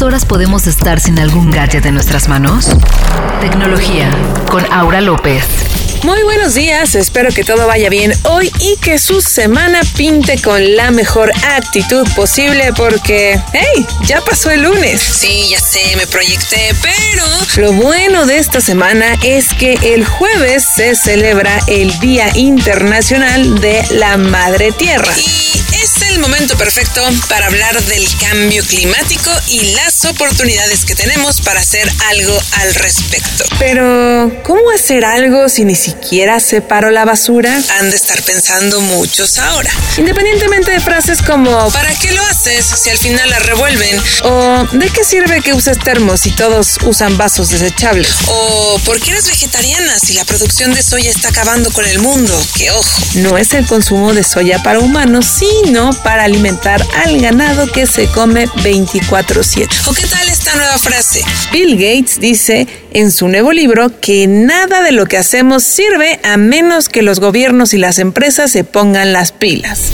¿Cuántas 0.00 0.14
horas 0.14 0.24
podemos 0.24 0.66
estar 0.66 0.98
sin 0.98 1.18
algún 1.18 1.50
gadget 1.50 1.84
en 1.84 1.92
nuestras 1.92 2.26
manos? 2.26 2.68
Tecnología 3.42 4.10
con 4.50 4.64
Aura 4.72 5.02
López. 5.02 5.44
Muy 6.04 6.22
buenos 6.22 6.54
días, 6.54 6.94
espero 6.94 7.30
que 7.30 7.44
todo 7.44 7.66
vaya 7.66 7.90
bien 7.90 8.14
hoy 8.22 8.50
y 8.60 8.78
que 8.78 8.98
su 8.98 9.20
semana 9.20 9.82
pinte 9.98 10.40
con 10.40 10.74
la 10.74 10.90
mejor 10.90 11.30
actitud 11.44 12.08
posible 12.16 12.72
porque, 12.74 13.38
hey, 13.52 13.86
ya 14.06 14.22
pasó 14.22 14.50
el 14.50 14.62
lunes. 14.62 15.02
Sí, 15.02 15.48
ya 15.50 15.60
sé, 15.60 15.94
me 15.96 16.06
proyecté, 16.06 16.74
pero... 16.80 17.26
Lo 17.56 17.72
bueno 17.74 18.24
de 18.24 18.38
esta 18.38 18.62
semana 18.62 19.18
es 19.22 19.52
que 19.52 19.74
el 19.82 20.06
jueves 20.06 20.64
se 20.76 20.96
celebra 20.96 21.60
el 21.66 21.98
Día 22.00 22.30
Internacional 22.36 23.60
de 23.60 23.84
la 23.90 24.16
Madre 24.16 24.72
Tierra. 24.72 25.12
Y 25.14 25.69
momento 26.20 26.56
perfecto 26.56 27.02
para 27.28 27.46
hablar 27.46 27.82
del 27.84 28.06
cambio 28.18 28.62
climático 28.64 29.30
y 29.48 29.72
las 29.72 30.04
oportunidades 30.04 30.84
que 30.84 30.94
tenemos 30.94 31.40
para 31.40 31.60
hacer 31.60 31.90
algo 32.10 32.38
al 32.60 32.74
respecto. 32.74 33.44
Pero, 33.58 34.30
¿cómo 34.44 34.70
hacer 34.74 35.04
algo 35.04 35.48
si 35.48 35.64
ni 35.64 35.74
siquiera 35.74 36.38
separo 36.40 36.90
la 36.90 37.04
basura? 37.04 37.58
Han 37.78 37.90
de 37.90 37.96
estar 37.96 38.22
pensando 38.22 38.80
muchos 38.80 39.38
ahora. 39.38 39.70
Independientemente 39.96 40.70
de 40.72 40.80
frases 40.80 41.22
como 41.22 41.70
¿Para 41.70 41.94
qué 41.94 42.12
lo 42.12 42.22
haces 42.26 42.66
si 42.66 42.90
al 42.90 42.98
final 42.98 43.30
la 43.30 43.38
revuelven? 43.38 44.00
O 44.24 44.66
¿de 44.72 44.90
qué 44.90 45.04
sirve 45.04 45.40
que 45.40 45.54
uses 45.54 45.78
termos 45.78 46.20
si 46.20 46.30
todos 46.32 46.78
usan 46.84 47.16
vasos 47.16 47.48
desechables? 47.50 48.10
O 48.26 48.78
¿por 48.84 49.00
qué 49.00 49.12
eres 49.12 49.26
vegetariana 49.26 49.98
si 49.98 50.14
la 50.14 50.24
producción 50.24 50.74
de 50.74 50.82
soya 50.82 51.10
está 51.10 51.28
acabando 51.28 51.70
con 51.70 51.86
el 51.86 51.98
mundo? 51.98 52.38
¡Qué 52.54 52.70
ojo! 52.70 53.00
No 53.14 53.38
es 53.38 53.54
el 53.54 53.66
consumo 53.66 54.12
de 54.12 54.22
soya 54.22 54.62
para 54.62 54.80
humanos, 54.80 55.26
sino 55.26 55.90
para 56.02 56.09
alimentar 56.18 56.84
al 57.04 57.20
ganado 57.20 57.66
que 57.70 57.86
se 57.86 58.06
come 58.08 58.46
24/7. 58.62 59.68
¿O 59.86 59.92
qué 59.92 60.06
tal 60.06 60.28
esta 60.28 60.54
nueva 60.54 60.78
frase? 60.78 61.22
Bill 61.52 61.74
Gates 61.76 62.18
dice 62.18 62.66
en 62.92 63.10
su 63.12 63.28
nuevo 63.28 63.52
libro 63.52 64.00
que 64.00 64.26
nada 64.26 64.82
de 64.82 64.92
lo 64.92 65.06
que 65.06 65.18
hacemos 65.18 65.62
sirve 65.62 66.20
a 66.24 66.36
menos 66.36 66.88
que 66.88 67.02
los 67.02 67.20
gobiernos 67.20 67.74
y 67.74 67.78
las 67.78 67.98
empresas 67.98 68.50
se 68.50 68.64
pongan 68.64 69.12
las 69.12 69.32
pilas. 69.32 69.92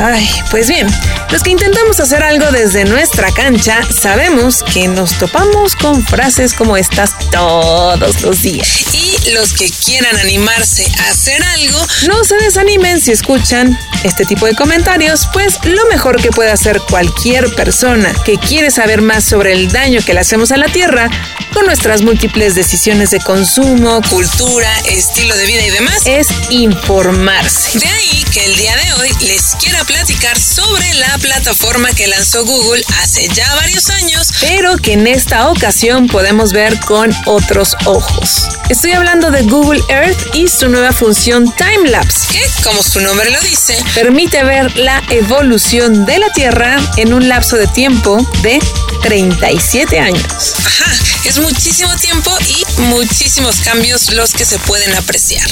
Ay, 0.00 0.28
pues 0.50 0.68
bien, 0.68 0.88
los 1.30 1.42
que 1.42 1.50
intentamos 1.50 2.00
hacer 2.00 2.22
algo 2.22 2.50
desde 2.50 2.84
nuestra 2.84 3.30
cancha 3.30 3.78
sabemos 3.84 4.64
que 4.72 4.88
nos 4.88 5.16
topamos 5.18 5.76
con 5.76 6.04
frases 6.04 6.52
como 6.52 6.76
estas 6.76 7.12
todos 7.30 8.20
los 8.22 8.42
días. 8.42 8.68
Y 8.92 9.30
los 9.30 9.52
que 9.52 9.70
quieran 9.70 10.16
animarse 10.18 10.84
a 10.98 11.10
hacer 11.10 11.40
algo, 11.44 11.86
no 12.08 12.24
se 12.24 12.36
desanimen 12.36 13.00
si 13.00 13.12
escuchan 13.12 13.78
este 14.04 14.24
tipo 14.24 14.46
de 14.46 14.54
comentarios, 14.54 15.28
pues 15.32 15.58
lo 15.64 15.84
mejor 15.86 16.20
que 16.20 16.30
puede 16.30 16.50
hacer 16.50 16.80
cualquier 16.80 17.52
persona 17.54 18.12
que 18.24 18.36
quiere 18.36 18.70
saber 18.70 19.02
más 19.02 19.24
sobre 19.24 19.52
el 19.52 19.72
daño 19.72 20.00
que 20.04 20.14
le 20.14 20.20
hacemos 20.20 20.52
a 20.52 20.56
la 20.56 20.66
Tierra 20.66 21.10
con 21.52 21.66
nuestras 21.66 22.02
múltiples 22.02 22.54
decisiones 22.54 23.10
de 23.10 23.20
consumo, 23.20 24.00
cultura, 24.10 24.70
estilo 24.90 25.36
de 25.36 25.46
vida 25.46 25.64
y 25.64 25.70
demás, 25.70 26.02
es 26.04 26.28
informarse. 26.50 27.78
De 27.78 27.86
ahí 27.86 28.24
que 28.32 28.44
el 28.44 28.56
día 28.56 28.76
de 28.76 28.92
hoy 28.94 29.10
les 29.20 29.54
quiero 29.60 29.84
platicar 29.84 30.38
sobre 30.38 30.92
la 30.94 31.16
plataforma 31.18 31.92
que 31.92 32.08
lanzó 32.08 32.44
Google 32.44 32.82
hace 33.00 33.28
ya 33.28 33.54
varios 33.54 33.88
años, 33.90 34.32
pero 34.40 34.76
que 34.78 34.94
en 34.94 35.06
esta 35.06 35.48
ocasión 35.48 36.08
podemos 36.08 36.52
ver 36.52 36.78
con 36.80 37.14
otros 37.26 37.76
ojos. 37.84 38.48
Estoy 38.68 38.92
hablando 38.92 39.30
de 39.30 39.42
Google 39.42 39.82
Earth 39.88 40.34
y 40.34 40.48
su 40.48 40.68
nueva 40.68 40.92
función 40.92 41.52
Timelapse, 41.54 42.26
que, 42.32 42.42
como 42.62 42.82
su 42.82 43.00
nombre 43.00 43.30
lo 43.30 43.40
dice, 43.40 43.76
permite 43.94 44.42
ver 44.42 44.76
la 44.76 45.02
evolución 45.10 46.04
de 46.04 46.18
la 46.18 46.28
Tierra 46.32 46.76
en 46.96 47.14
un 47.14 47.28
lapso 47.28 47.56
de 47.56 47.66
tiempo 47.68 48.18
de 48.42 48.58
37 49.02 50.00
años. 50.00 50.54
Ajá, 50.64 50.92
es 51.24 51.38
muchísimo 51.38 51.94
tiempo 51.96 52.30
y 52.48 52.82
muchísimos 52.82 53.60
cambios 53.60 54.12
los 54.12 54.32
que 54.32 54.44
se 54.44 54.58
pueden 54.58 54.94
apreciar. 54.94 55.48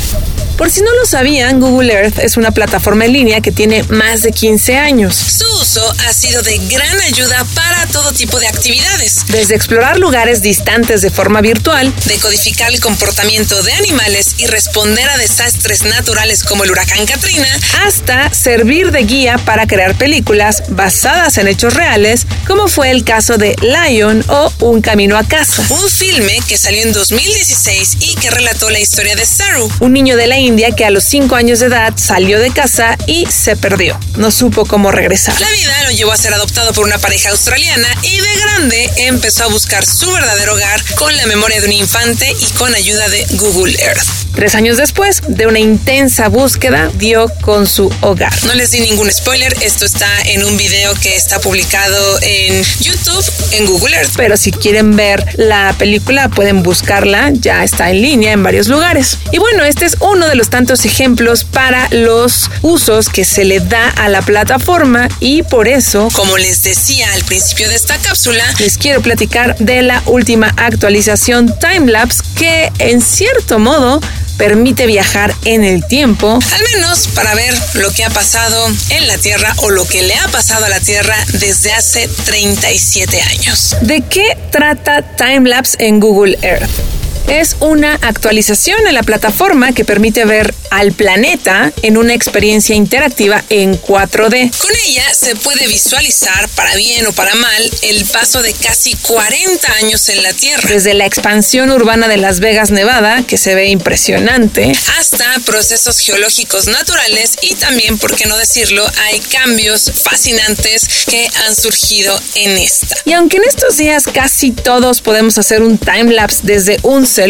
Por 0.57 0.71
si 0.71 0.81
no 0.83 0.93
lo 0.95 1.07
sabían, 1.07 1.61
Google 1.61 1.93
Earth 1.93 2.19
es 2.19 2.37
una 2.37 2.51
plataforma 2.53 3.05
en 3.07 3.13
línea 3.13 3.41
que 3.41 3.53
tiene 3.53 3.83
más 3.85 4.23
de 4.23 4.33
15 4.33 4.77
años. 4.77 5.15
Su 5.17 5.47
uso 5.61 5.95
ha 6.07 6.13
sido 6.13 6.43
de 6.43 6.59
gran 6.69 7.01
ayuda 7.01 7.45
para 7.55 7.87
todo 7.87 8.13
tipo 8.13 8.39
de 8.39 8.47
actividades. 8.47 9.27
Desde 9.29 9.55
explorar 9.55 9.99
lugares 9.99 10.43
distantes 10.43 11.03
de 11.03 11.11
forma 11.11 11.41
virtual, 11.41 11.93
decodificar 12.07 12.71
el 12.71 12.81
comportamiento 12.81 13.63
de 13.63 13.73
animales 13.73 14.35
y 14.39 14.47
responder 14.47 15.09
a 15.09 15.17
desastres 15.17 15.85
naturales 15.85 16.45
como 16.45 16.65
el 16.65 16.71
huracán 16.71 17.07
Katrina, 17.07 17.49
hasta 17.85 18.33
servir 18.33 18.93
de 18.93 19.05
guía 19.05 19.39
para 19.39 19.67
crear 19.67 19.97
películas 19.97 20.63
basadas 20.69 21.39
en 21.39 21.49
hechos 21.49 21.75
reales, 21.75 22.27
como 22.47 22.69
fue 22.69 22.91
el 22.91 23.05
caso 23.05 23.39
de 23.39 23.57
Lion 23.61 24.25
o 24.29 24.53
Un 24.61 24.83
Camino 24.83 25.17
a 25.17 25.25
Casa. 25.25 25.65
Un 25.71 25.89
filme 25.89 26.39
que 26.47 26.59
salió 26.59 26.83
en 26.83 26.93
2016 26.93 27.97
y 28.01 28.15
que 28.17 28.31
relató 28.31 28.71
la 28.71 28.81
historia 28.81 29.17
de 29.17 29.25
Saru, 29.25 29.71
un 29.81 29.93
niño 29.93 30.17
de 30.17 30.27
la 30.27 30.39
India 30.43 30.73
que 30.73 30.85
a 30.85 30.91
los 30.91 31.05
5 31.05 31.35
años 31.35 31.61
de 31.61 31.67
edad 31.67 31.95
salió 31.97 32.39
de 32.39 32.51
casa 32.51 32.97
y 33.07 33.27
se 33.27 33.57
perdió. 33.57 33.99
No 34.17 34.31
supo 34.31 34.65
cómo 34.67 34.91
regresar. 34.91 35.41
La 35.41 35.51
vida 35.51 35.83
lo 35.85 35.91
llevó 35.91 36.13
a 36.13 36.17
ser 36.17 36.35
adoptado 36.35 36.73
por 36.73 36.85
una 36.85 36.99
pareja 36.99 37.31
australiana 37.31 37.89
y 38.03 38.17
de 38.17 38.37
grande 38.41 38.91
empezó 38.99 39.45
a 39.45 39.49
buscar 39.49 39.85
su 39.87 40.11
verdadero 40.11 40.55
hogar 40.55 40.83
con 40.97 41.17
la 41.17 41.27
memoria 41.27 41.61
de 41.61 41.67
un 41.67 41.73
infante 41.73 42.31
y 42.31 42.47
con 42.59 42.75
ayuda 42.75 43.09
de 43.09 43.25
Google 43.31 43.77
Earth. 43.81 44.23
Tres 44.35 44.55
años 44.55 44.79
después 44.79 45.23
de 45.29 45.47
una 45.47 45.59
intensa 45.59 46.29
búsqueda, 46.29 46.91
dio 46.95 47.31
con 47.43 47.67
su 47.67 47.93
hogar. 48.01 48.33
No 48.47 48.55
les 48.55 48.71
di 48.71 48.81
ningún 48.81 49.13
spoiler, 49.13 49.55
esto 49.61 49.85
está 49.85 50.09
en 50.25 50.43
un 50.45 50.57
video 50.57 50.95
que 50.95 51.17
está 51.17 51.39
publicado 51.39 52.19
en 52.23 52.65
YouTube, 52.81 53.25
en 53.53 53.67
Google 53.67 53.95
Earth. 53.95 54.13
Pero 54.17 54.39
si 54.39 54.51
quieren 54.51 54.97
ver 54.97 55.23
la 55.37 55.75
película, 55.79 56.31
pueden 56.31 56.63
buscarla, 56.63 57.31
ya 57.33 57.63
está 57.63 57.91
en 57.91 58.01
línea 58.01 58.33
en 58.33 58.43
varios 58.43 58.69
lugares. 58.69 59.19
Y 59.33 59.39
bueno, 59.39 59.65
este 59.65 59.85
es 59.85 59.97
uno 60.01 60.27
de 60.27 60.32
los 60.35 60.51
tantos 60.51 60.85
ejemplos 60.85 61.45
para 61.45 61.89
los 61.91 62.51
usos 62.63 63.09
que 63.09 63.25
se 63.25 63.45
le 63.45 63.61
da 63.61 63.89
a 63.91 64.09
la 64.09 64.23
plataforma 64.23 65.09
y 65.21 65.43
por 65.43 65.69
eso, 65.69 66.09
como 66.13 66.37
les 66.39 66.63
decía 66.63 67.13
al 67.13 67.23
principio 67.25 67.69
de 67.69 67.75
esta 67.75 67.99
cápsula, 67.99 68.45
les 68.59 68.79
quiero 68.79 69.01
platicar 69.01 69.57
de 69.59 69.83
la 69.83 70.03
última 70.07 70.53
actualización 70.57 71.55
Timelapse 71.59 72.23
que 72.37 72.73
en 72.79 73.01
cierto 73.01 73.59
modo 73.59 74.01
permite 74.37 74.87
viajar 74.87 75.35
en 75.45 75.65
el 75.65 75.87
tiempo. 75.87 76.39
Al 76.53 76.63
menos 76.75 77.09
para 77.09 77.35
ver 77.35 77.55
lo 77.75 77.93
que 77.93 78.05
ha 78.05 78.11
pasado 78.11 78.67
en 78.91 79.07
la 79.07 79.19
Tierra 79.19 79.55
o 79.59 79.71
lo 79.71 79.87
que 79.87 80.03
le 80.03 80.15
ha 80.17 80.29
pasado 80.29 80.65
a 80.65 80.69
la 80.69 80.81
Tierra 80.81 81.17
desde 81.35 81.73
hace 81.73 82.09
37 82.25 83.21
años. 83.23 83.77
¿De 83.83 84.03
qué 84.03 84.37
trata 84.51 85.03
Timelapse 85.03 85.77
en 85.81 86.01
Google 86.01 86.39
Earth? 86.43 87.02
Es 87.29 87.57
una 87.61 87.95
actualización 87.95 88.87
en 88.87 88.95
la 88.95 89.03
plataforma 89.03 89.73
que 89.73 89.85
permite 89.85 90.25
ver 90.25 90.55
al 90.71 90.93
planeta 90.93 91.73
en 91.83 91.97
una 91.97 92.15
experiencia 92.15 92.75
interactiva 92.75 93.45
en 93.51 93.81
4D. 93.81 94.57
Con 94.59 94.71
ella 94.87 95.05
se 95.15 95.37
puede 95.37 95.67
visualizar, 95.67 96.49
para 96.51 96.75
bien 96.77 97.07
o 97.07 97.13
para 97.13 97.35
mal, 97.35 97.71
el 97.83 98.05
paso 98.07 98.43
de 98.43 98.53
casi 98.55 98.95
40 98.95 99.73
años 99.75 100.09
en 100.09 100.23
la 100.23 100.33
Tierra. 100.33 100.69
Desde 100.69 100.95
la 100.95 101.07
expansión 101.07 101.71
urbana 101.71 102.09
de 102.09 102.17
Las 102.17 102.41
Vegas, 102.41 102.71
Nevada, 102.71 103.23
que 103.23 103.37
se 103.37 103.55
ve 103.55 103.69
impresionante, 103.69 104.73
hasta 104.99 105.27
procesos 105.45 105.99
geológicos 105.99 106.67
naturales 106.67 107.37
y 107.43 107.55
también, 107.55 107.99
por 107.99 108.15
qué 108.17 108.27
no 108.27 108.37
decirlo, 108.37 108.87
hay 109.05 109.21
cambios 109.21 109.91
fascinantes 110.03 110.87
que 111.09 111.29
han 111.47 111.55
surgido 111.55 112.19
en 112.35 112.59
esta. 112.59 112.97
Y 113.05 113.13
aunque 113.13 113.37
en 113.37 113.45
estos 113.45 113.77
días 113.77 114.05
casi 114.13 114.53
todos 114.53 115.01
podemos 115.01 115.39
hacer 115.39 115.63
un 115.63 115.79
timelapse 115.79 116.41
desde 116.45 116.79
un 116.83 117.07
celular, 117.07 117.22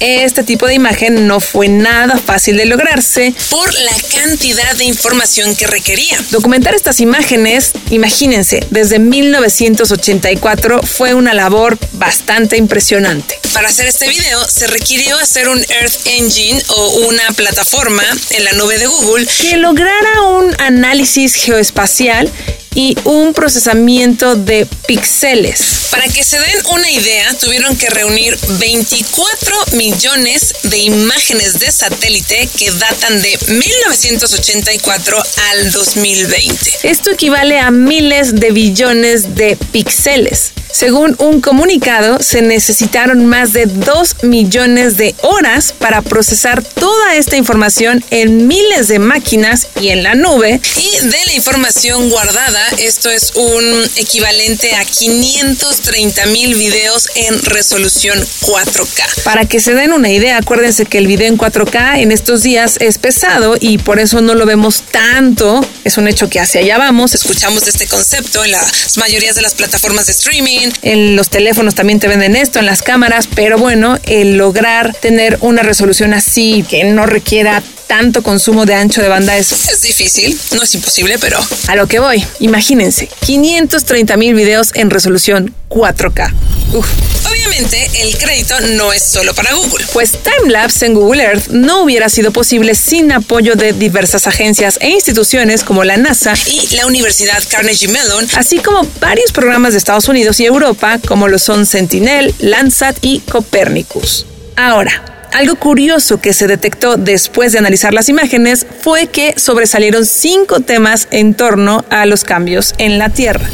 este 0.00 0.42
tipo 0.42 0.66
de 0.66 0.74
imagen 0.74 1.26
no 1.26 1.40
fue 1.40 1.68
nada 1.68 2.16
fácil 2.18 2.56
de 2.56 2.66
lograrse 2.66 3.34
por 3.50 3.72
la 3.74 3.92
cantidad 4.14 4.74
de 4.76 4.84
información 4.84 5.54
que 5.56 5.66
requería. 5.66 6.18
Documentar 6.30 6.74
estas 6.74 7.00
imágenes, 7.00 7.72
imagínense, 7.90 8.66
desde 8.70 8.98
1984 8.98 10.82
fue 10.82 11.14
una 11.14 11.34
labor 11.34 11.78
bastante 11.92 12.56
impresionante. 12.56 13.38
Para 13.52 13.68
hacer 13.68 13.86
este 13.86 14.08
video 14.08 14.44
se 14.48 14.66
requirió 14.66 15.18
hacer 15.18 15.48
un 15.48 15.58
Earth 15.58 16.06
Engine 16.06 16.62
o 16.68 17.06
una 17.08 17.26
plataforma 17.34 18.02
en 18.30 18.44
la 18.44 18.52
nube 18.52 18.78
de 18.78 18.86
Google 18.86 19.26
que 19.40 19.56
lograra 19.56 20.22
un 20.22 20.54
análisis 20.60 21.34
geoespacial 21.34 22.30
y 22.76 22.94
un 23.04 23.32
procesamiento 23.32 24.36
de 24.36 24.68
píxeles. 24.86 25.88
Para 25.90 26.06
que 26.08 26.22
se 26.22 26.38
den 26.38 26.66
una 26.70 26.90
idea, 26.90 27.32
tuvieron 27.34 27.74
que 27.76 27.88
reunir 27.88 28.38
24 28.58 29.56
millones 29.72 30.54
de 30.64 30.78
imágenes 30.78 31.58
de 31.58 31.72
satélite 31.72 32.48
que 32.58 32.70
datan 32.72 33.22
de 33.22 33.38
1984 33.48 35.22
al 35.50 35.72
2020. 35.72 36.70
Esto 36.82 37.10
equivale 37.10 37.58
a 37.58 37.70
miles 37.70 38.34
de 38.34 38.50
billones 38.50 39.34
de 39.34 39.56
píxeles. 39.72 40.52
Según 40.70 41.16
un 41.18 41.40
comunicado, 41.40 42.18
se 42.20 42.42
necesitaron 42.42 43.26
más 43.26 43.52
de 43.52 43.66
2 43.66 44.24
millones 44.24 44.96
de 44.96 45.14
horas 45.22 45.72
para 45.78 46.02
procesar 46.02 46.62
toda 46.62 47.14
esta 47.16 47.36
información 47.36 48.04
en 48.10 48.46
miles 48.46 48.88
de 48.88 48.98
máquinas 48.98 49.68
y 49.80 49.88
en 49.88 50.02
la 50.02 50.14
nube. 50.14 50.60
Y 50.76 51.06
de 51.06 51.18
la 51.26 51.34
información 51.34 52.10
guardada, 52.10 52.62
esto 52.78 53.10
es 53.10 53.32
un 53.34 53.90
equivalente 53.96 54.74
a 54.74 54.84
530 54.84 56.26
mil 56.26 56.54
videos 56.54 57.08
en 57.14 57.42
resolución 57.42 58.18
4K. 58.42 59.22
Para 59.24 59.46
que 59.46 59.60
se 59.60 59.74
den 59.74 59.92
una 59.92 60.10
idea, 60.10 60.38
acuérdense 60.38 60.84
que 60.84 60.98
el 60.98 61.06
video 61.06 61.28
en 61.28 61.38
4K 61.38 62.00
en 62.00 62.12
estos 62.12 62.42
días 62.42 62.76
es 62.80 62.98
pesado 62.98 63.56
y 63.58 63.78
por 63.78 63.98
eso 63.98 64.20
no 64.20 64.34
lo 64.34 64.46
vemos 64.46 64.82
tanto. 64.90 65.66
Es 65.84 65.96
un 65.96 66.08
hecho 66.08 66.28
que 66.28 66.40
hacia 66.40 66.60
allá 66.60 66.78
vamos. 66.78 67.14
Escuchamos 67.14 67.64
de 67.64 67.70
este 67.70 67.86
concepto 67.86 68.44
en 68.44 68.50
las 68.52 68.96
mayorías 68.98 69.36
de 69.36 69.42
las 69.42 69.54
plataformas 69.54 70.06
de 70.06 70.12
streaming 70.12 70.55
en 70.82 71.16
los 71.16 71.30
teléfonos 71.30 71.74
también 71.74 72.00
te 72.00 72.08
venden 72.08 72.36
esto, 72.36 72.58
en 72.58 72.66
las 72.66 72.82
cámaras, 72.82 73.28
pero 73.34 73.58
bueno, 73.58 73.98
el 74.04 74.36
lograr 74.36 74.94
tener 74.94 75.38
una 75.40 75.62
resolución 75.62 76.14
así 76.14 76.64
que 76.68 76.84
no 76.84 77.06
requiera 77.06 77.62
tanto 77.86 78.22
consumo 78.22 78.66
de 78.66 78.74
ancho 78.74 79.02
de 79.02 79.08
banda 79.08 79.36
es... 79.36 79.52
Es 79.52 79.82
difícil, 79.82 80.38
no 80.54 80.62
es 80.62 80.74
imposible, 80.74 81.18
pero... 81.18 81.38
A 81.68 81.76
lo 81.76 81.86
que 81.86 81.98
voy, 81.98 82.24
imagínense, 82.40 83.08
530 83.24 84.16
mil 84.16 84.34
videos 84.34 84.70
en 84.74 84.90
resolución 84.90 85.54
4K. 85.68 86.32
Uf. 86.72 86.86
Obviamente, 87.28 87.90
el 88.02 88.16
crédito 88.18 88.58
no 88.60 88.92
es 88.92 89.02
solo 89.02 89.34
para 89.34 89.54
Google. 89.54 89.84
Pues 89.92 90.12
Timelapse 90.12 90.86
en 90.86 90.94
Google 90.94 91.22
Earth 91.22 91.48
no 91.48 91.82
hubiera 91.82 92.08
sido 92.08 92.32
posible 92.32 92.74
sin 92.74 93.12
apoyo 93.12 93.54
de 93.54 93.72
diversas 93.72 94.26
agencias 94.26 94.78
e 94.80 94.90
instituciones 94.90 95.64
como 95.64 95.84
la 95.84 95.96
NASA 95.96 96.34
y 96.46 96.74
la 96.76 96.86
Universidad 96.86 97.42
Carnegie 97.50 97.88
Mellon, 97.88 98.28
así 98.36 98.58
como 98.58 98.86
varios 99.00 99.32
programas 99.32 99.72
de 99.72 99.78
Estados 99.78 100.08
Unidos 100.08 100.40
y 100.40 100.46
Europa 100.46 100.98
como 101.06 101.28
lo 101.28 101.38
son 101.38 101.66
Sentinel, 101.66 102.34
Landsat 102.38 102.98
y 103.00 103.20
Copernicus. 103.20 104.26
Ahora, 104.56 105.15
algo 105.36 105.56
curioso 105.56 106.18
que 106.18 106.32
se 106.32 106.46
detectó 106.46 106.96
después 106.96 107.52
de 107.52 107.58
analizar 107.58 107.92
las 107.92 108.08
imágenes 108.08 108.66
fue 108.80 109.08
que 109.08 109.34
sobresalieron 109.36 110.06
cinco 110.06 110.60
temas 110.60 111.08
en 111.10 111.34
torno 111.34 111.84
a 111.90 112.06
los 112.06 112.24
cambios 112.24 112.74
en 112.78 112.98
la 112.98 113.10
Tierra. 113.10 113.46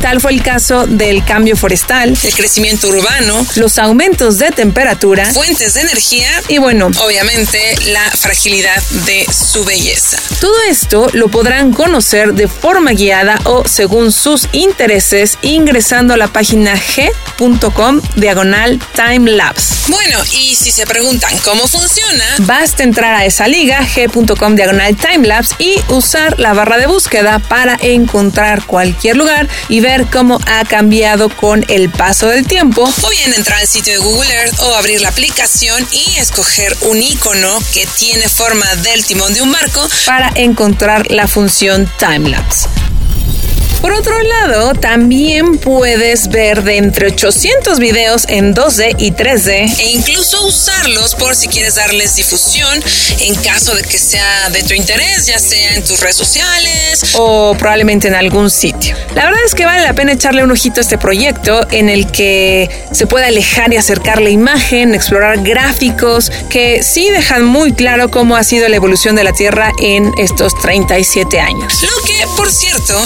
Tal 0.00 0.20
fue 0.20 0.32
el 0.32 0.42
caso 0.42 0.86
del 0.86 1.24
cambio 1.24 1.56
forestal, 1.56 2.16
el 2.22 2.34
crecimiento 2.34 2.88
urbano, 2.88 3.44
los 3.56 3.78
aumentos 3.78 4.38
de 4.38 4.50
temperatura, 4.50 5.32
fuentes 5.32 5.74
de 5.74 5.80
energía 5.80 6.30
y 6.48 6.58
bueno, 6.58 6.90
obviamente 7.02 7.74
la 7.86 8.08
fragilidad 8.12 8.80
de 9.06 9.26
su 9.32 9.64
belleza. 9.64 10.18
Todo 10.40 10.54
esto 10.68 11.08
lo 11.14 11.28
podrán 11.28 11.72
conocer 11.72 12.34
de 12.34 12.46
forma 12.46 12.92
guiada 12.92 13.40
o 13.44 13.66
según 13.66 14.12
sus 14.12 14.48
intereses 14.52 15.36
ingresando 15.42 16.14
a 16.14 16.16
la 16.16 16.28
página 16.28 16.74
g.com 16.76 18.00
diagonal 18.14 18.80
timelapse. 18.94 19.74
Bueno, 19.88 20.22
y 20.32 20.54
si 20.54 20.70
se 20.70 20.86
preguntan 20.86 21.36
cómo 21.38 21.66
funciona, 21.66 22.24
basta 22.40 22.84
entrar 22.84 23.14
a 23.14 23.24
esa 23.24 23.48
liga 23.48 23.80
g.com 23.82 24.54
diagonal 24.54 24.96
timelapse 24.96 25.54
y 25.58 25.74
usar 25.88 26.38
la 26.38 26.52
barra 26.52 26.78
de 26.78 26.86
búsqueda 26.86 27.40
para 27.40 27.76
encontrar 27.80 28.64
cualquier 28.64 29.16
lugar 29.16 29.48
y 29.68 29.80
ver 29.80 29.87
cómo 30.10 30.38
ha 30.46 30.64
cambiado 30.64 31.28
con 31.30 31.64
el 31.68 31.88
paso 31.88 32.28
del 32.28 32.46
tiempo. 32.46 32.82
O 33.02 33.08
bien 33.10 33.32
entrar 33.34 33.60
al 33.60 33.66
sitio 33.66 33.94
de 33.94 33.98
Google 33.98 34.30
Earth 34.30 34.60
o 34.60 34.74
abrir 34.74 35.00
la 35.00 35.08
aplicación 35.08 35.86
y 35.90 36.18
escoger 36.18 36.76
un 36.82 37.02
icono 37.02 37.58
que 37.72 37.86
tiene 37.98 38.28
forma 38.28 38.66
del 38.76 39.04
timón 39.06 39.32
de 39.32 39.42
un 39.42 39.50
barco 39.50 39.88
para 40.04 40.30
encontrar 40.34 41.10
la 41.10 41.26
función 41.26 41.90
timelapse. 41.98 42.68
Por 43.80 43.92
otro 43.92 44.20
lado, 44.22 44.74
también 44.74 45.56
puedes 45.58 46.28
ver 46.28 46.64
de 46.64 46.78
entre 46.78 47.06
800 47.06 47.78
videos 47.78 48.24
en 48.28 48.52
2D 48.52 48.96
y 48.98 49.12
3D 49.12 49.78
e 49.78 49.90
incluso 49.90 50.44
usarlos 50.46 51.14
por 51.14 51.36
si 51.36 51.46
quieres 51.46 51.76
darles 51.76 52.16
difusión 52.16 52.82
en 53.20 53.34
caso 53.36 53.74
de 53.76 53.82
que 53.82 53.98
sea 53.98 54.50
de 54.50 54.64
tu 54.64 54.74
interés, 54.74 55.26
ya 55.26 55.38
sea 55.38 55.74
en 55.74 55.84
tus 55.84 56.00
redes 56.00 56.16
sociales 56.16 57.02
o 57.14 57.54
probablemente 57.56 58.08
en 58.08 58.14
algún 58.14 58.50
sitio. 58.50 58.96
La 59.14 59.26
verdad 59.26 59.40
es 59.46 59.54
que 59.54 59.64
vale 59.64 59.84
la 59.84 59.92
pena 59.92 60.12
echarle 60.12 60.42
un 60.42 60.50
ojito 60.50 60.80
a 60.80 60.82
este 60.82 60.98
proyecto 60.98 61.66
en 61.70 61.88
el 61.88 62.10
que 62.10 62.68
se 62.92 63.06
puede 63.06 63.26
alejar 63.26 63.72
y 63.72 63.76
acercar 63.76 64.20
la 64.20 64.30
imagen, 64.30 64.92
explorar 64.92 65.42
gráficos 65.42 66.32
que 66.50 66.82
sí 66.82 67.10
dejan 67.10 67.44
muy 67.44 67.72
claro 67.72 68.10
cómo 68.10 68.34
ha 68.34 68.42
sido 68.42 68.68
la 68.68 68.74
evolución 68.74 69.14
de 69.14 69.22
la 69.22 69.32
Tierra 69.32 69.70
en 69.80 70.12
estos 70.18 70.58
37 70.60 71.38
años. 71.38 71.72
Lo 71.82 72.04
que, 72.04 72.26
por 72.36 72.50
cierto, 72.50 73.00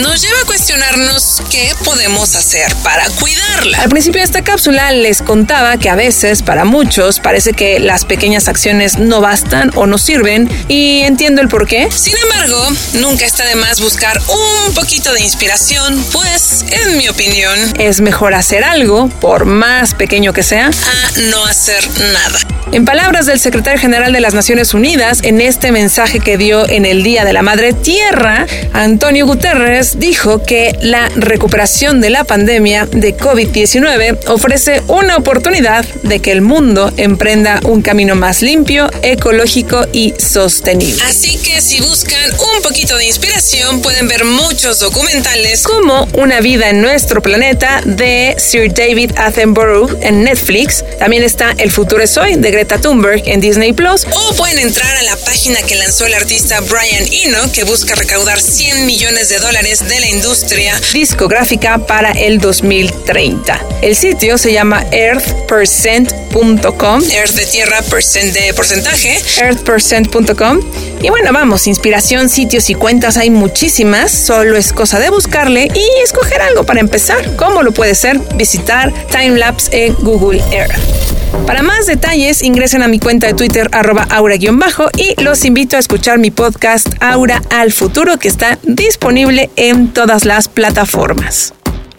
nos 0.00 0.22
lleva 0.22 0.40
a 0.42 0.46
cuestionarnos 0.46 1.42
qué 1.50 1.74
podemos 1.84 2.34
hacer 2.34 2.74
para 2.82 3.08
cuidarla. 3.10 3.78
Al 3.78 3.90
principio 3.90 4.20
de 4.20 4.24
esta 4.24 4.42
cápsula 4.42 4.90
les 4.92 5.20
contaba 5.20 5.76
que 5.76 5.90
a 5.90 5.94
veces 5.94 6.42
para 6.42 6.64
muchos 6.64 7.20
parece 7.20 7.52
que 7.52 7.78
las 7.78 8.06
pequeñas 8.06 8.48
acciones 8.48 8.98
no 8.98 9.20
bastan 9.20 9.70
o 9.74 9.86
no 9.86 9.98
sirven 9.98 10.48
y 10.68 11.00
entiendo 11.02 11.42
el 11.42 11.48
por 11.48 11.66
qué. 11.66 11.90
Sin 11.94 12.16
embargo, 12.16 12.68
nunca 12.94 13.26
está 13.26 13.44
de 13.44 13.56
más 13.56 13.80
buscar 13.80 14.18
un 14.66 14.74
poquito 14.74 15.12
de 15.12 15.20
inspiración, 15.20 16.02
pues 16.12 16.64
en 16.70 16.96
mi 16.96 17.08
opinión 17.08 17.58
es 17.78 18.00
mejor 18.00 18.34
hacer 18.34 18.64
algo, 18.64 19.08
por 19.20 19.44
más 19.44 19.94
pequeño 19.94 20.32
que 20.32 20.42
sea, 20.42 20.68
a 20.68 21.20
no 21.30 21.44
hacer 21.44 21.86
nada. 22.12 22.57
En 22.70 22.84
palabras 22.84 23.24
del 23.24 23.40
secretario 23.40 23.80
general 23.80 24.12
de 24.12 24.20
las 24.20 24.34
Naciones 24.34 24.74
Unidas, 24.74 25.20
en 25.22 25.40
este 25.40 25.72
mensaje 25.72 26.20
que 26.20 26.36
dio 26.36 26.68
en 26.68 26.84
el 26.84 27.02
Día 27.02 27.24
de 27.24 27.32
la 27.32 27.40
Madre 27.40 27.72
Tierra, 27.72 28.46
Antonio 28.74 29.24
Guterres 29.24 29.98
dijo 29.98 30.42
que 30.42 30.76
la 30.82 31.08
recuperación 31.16 32.02
de 32.02 32.10
la 32.10 32.24
pandemia 32.24 32.84
de 32.84 33.16
COVID-19 33.16 34.18
ofrece 34.28 34.82
una 34.86 35.16
oportunidad 35.16 35.82
de 36.02 36.20
que 36.20 36.30
el 36.30 36.42
mundo 36.42 36.92
emprenda 36.98 37.58
un 37.64 37.80
camino 37.80 38.14
más 38.14 38.42
limpio, 38.42 38.90
ecológico 39.02 39.86
y 39.94 40.12
sostenible. 40.18 41.02
Así 41.08 41.38
que 41.38 41.62
si 41.62 41.80
buscan 41.80 42.22
un 42.32 42.62
poquito 42.62 42.98
de 42.98 43.06
inspiración, 43.06 43.80
pueden 43.80 44.08
ver 44.08 44.26
muchos 44.26 44.80
documentales 44.80 45.62
como 45.62 46.06
Una 46.12 46.40
vida 46.40 46.68
en 46.68 46.82
nuestro 46.82 47.22
planeta 47.22 47.80
de 47.84 48.34
Sir 48.38 48.74
David 48.74 49.12
Attenborough 49.16 49.96
en 50.02 50.24
Netflix. 50.24 50.84
También 50.98 51.22
está 51.22 51.54
El 51.56 51.70
futuro 51.70 52.02
es 52.02 52.16
hoy 52.18 52.36
de 52.36 52.57
Greta 52.58 52.80
Thunberg 52.80 53.22
en 53.26 53.40
Disney 53.40 53.72
Plus. 53.72 54.04
O 54.12 54.34
pueden 54.34 54.58
entrar 54.58 54.96
a 54.96 55.02
la 55.04 55.16
página 55.18 55.62
que 55.62 55.76
lanzó 55.76 56.06
el 56.06 56.14
artista 56.14 56.60
Brian 56.62 57.06
Eno, 57.12 57.52
que 57.52 57.62
busca 57.62 57.94
recaudar 57.94 58.40
100 58.40 58.84
millones 58.84 59.28
de 59.28 59.38
dólares 59.38 59.88
de 59.88 60.00
la 60.00 60.08
industria 60.08 60.74
discográfica 60.92 61.78
para 61.78 62.10
el 62.10 62.40
2030. 62.40 63.64
El 63.80 63.94
sitio 63.94 64.38
se 64.38 64.52
llama 64.52 64.84
earthpercent.com. 64.90 67.04
Earth 67.12 67.30
de 67.30 67.46
tierra, 67.46 67.80
percent 67.82 68.34
de 68.34 68.52
porcentaje. 68.54 69.22
Earthpercent.com. 69.36 70.58
Y 71.00 71.10
bueno, 71.10 71.32
vamos, 71.32 71.68
inspiración, 71.68 72.28
sitios 72.28 72.70
y 72.70 72.74
cuentas 72.74 73.18
hay 73.18 73.30
muchísimas, 73.30 74.10
solo 74.10 74.56
es 74.56 74.72
cosa 74.72 74.98
de 74.98 75.10
buscarle 75.10 75.68
y 75.72 76.02
escoger 76.02 76.42
algo 76.42 76.64
para 76.64 76.80
empezar. 76.80 77.36
¿Cómo 77.36 77.62
lo 77.62 77.70
puede 77.70 77.94
ser? 77.94 78.18
Visitar 78.34 78.92
Timelapse 79.12 79.86
en 79.86 79.94
Google 79.94 80.42
Earth. 80.50 81.07
Para 81.46 81.62
más 81.62 81.86
detalles, 81.86 82.42
ingresen 82.42 82.82
a 82.82 82.88
mi 82.88 82.98
cuenta 82.98 83.26
de 83.26 83.34
Twitter 83.34 83.68
arroba 83.72 84.06
aura-bajo 84.10 84.88
y 84.96 85.20
los 85.22 85.44
invito 85.44 85.76
a 85.76 85.78
escuchar 85.78 86.18
mi 86.18 86.30
podcast 86.30 86.88
Aura 87.00 87.42
al 87.50 87.72
Futuro 87.72 88.18
que 88.18 88.28
está 88.28 88.58
disponible 88.62 89.50
en 89.56 89.92
todas 89.92 90.24
las 90.24 90.48
plataformas. 90.48 91.54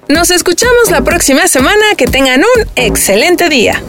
Nos 0.09 0.31
escuchamos 0.31 0.89
la 0.89 1.03
próxima 1.03 1.47
semana. 1.47 1.85
Que 1.95 2.07
tengan 2.07 2.41
un 2.41 2.67
excelente 2.75 3.47
día. 3.47 3.83